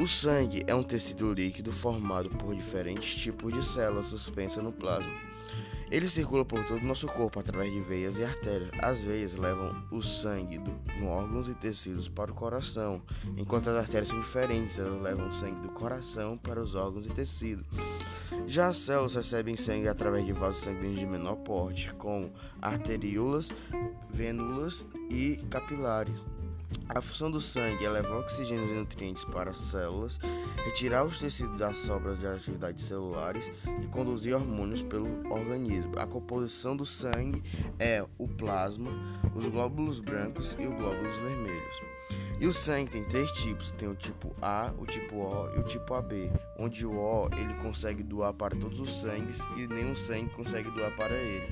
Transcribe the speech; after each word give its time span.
O 0.00 0.08
sangue 0.08 0.64
é 0.66 0.74
um 0.74 0.82
tecido 0.82 1.30
líquido 1.30 1.74
formado 1.74 2.30
por 2.30 2.54
diferentes 2.54 3.16
tipos 3.16 3.52
de 3.52 3.62
células 3.62 4.06
suspensas 4.06 4.64
no 4.64 4.72
plasma. 4.72 5.12
Ele 5.90 6.08
circula 6.08 6.42
por 6.42 6.64
todo 6.64 6.80
o 6.80 6.86
nosso 6.86 7.06
corpo 7.06 7.38
através 7.38 7.70
de 7.70 7.80
veias 7.80 8.16
e 8.16 8.24
artérias. 8.24 8.70
As 8.78 9.02
veias 9.02 9.34
levam 9.34 9.76
o 9.90 10.00
sangue 10.00 10.56
do, 10.56 10.72
órgãos 11.06 11.50
e 11.50 11.54
tecidos 11.54 12.08
para 12.08 12.32
o 12.32 12.34
coração, 12.34 13.02
enquanto 13.36 13.68
as 13.68 13.76
artérias 13.76 14.08
são 14.08 14.18
diferentes, 14.22 14.78
elas 14.78 15.02
levam 15.02 15.28
o 15.28 15.32
sangue 15.34 15.60
do 15.60 15.68
coração 15.68 16.38
para 16.38 16.62
os 16.62 16.74
órgãos 16.74 17.04
e 17.04 17.10
tecidos. 17.10 17.66
Já 18.46 18.68
as 18.68 18.78
células 18.78 19.14
recebem 19.14 19.54
sangue 19.58 19.86
através 19.86 20.24
de 20.24 20.32
vasos 20.32 20.64
sanguíneos 20.64 21.00
de 21.00 21.04
menor 21.04 21.36
porte, 21.36 21.92
como 21.98 22.32
arteríolas, 22.62 23.50
vênulas 24.08 24.82
e 25.10 25.36
capilares. 25.50 26.29
A 26.88 27.00
função 27.00 27.30
do 27.30 27.40
sangue 27.40 27.84
é 27.84 27.88
levar 27.88 28.18
oxigênio 28.18 28.68
e 28.68 28.78
nutrientes 28.78 29.24
para 29.26 29.50
as 29.50 29.58
células, 29.70 30.18
retirar 30.64 31.04
os 31.04 31.18
tecidos 31.18 31.56
das 31.56 31.76
sobras 31.78 32.18
de 32.18 32.26
atividades 32.26 32.84
celulares 32.86 33.44
e 33.82 33.86
conduzir 33.88 34.34
hormônios 34.34 34.82
pelo 34.82 35.06
organismo. 35.32 35.98
A 35.98 36.06
composição 36.06 36.76
do 36.76 36.84
sangue 36.84 37.42
é 37.78 38.04
o 38.18 38.26
plasma, 38.26 38.90
os 39.34 39.46
glóbulos 39.46 40.00
brancos 40.00 40.54
e 40.58 40.66
os 40.66 40.74
glóbulos 40.74 41.16
vermelhos. 41.18 41.80
E 42.40 42.46
o 42.46 42.54
sangue 42.54 42.90
tem 42.90 43.04
três 43.04 43.30
tipos, 43.32 43.70
tem 43.72 43.88
o 43.88 43.94
tipo 43.94 44.34
A, 44.40 44.72
o 44.78 44.86
tipo 44.86 45.16
O 45.16 45.54
e 45.54 45.58
o 45.58 45.62
tipo 45.64 45.92
AB, 45.92 46.30
onde 46.58 46.86
o 46.86 46.92
O 46.92 47.28
ele 47.36 47.54
consegue 47.62 48.02
doar 48.02 48.32
para 48.32 48.56
todos 48.56 48.80
os 48.80 49.00
sangues 49.00 49.38
e 49.56 49.66
nenhum 49.66 49.94
sangue 49.94 50.30
consegue 50.30 50.70
doar 50.70 50.90
para 50.96 51.14
ele. 51.14 51.46